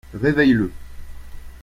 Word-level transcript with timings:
Réveille-le. 0.15 0.71